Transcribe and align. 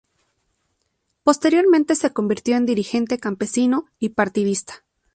Posteriormente 1.23 1.93
se 1.93 2.11
convirtió 2.11 2.55
en 2.57 2.65
dirigente 2.65 3.19
campesino 3.19 3.85
y 3.99 4.09
partidista. 4.09 4.83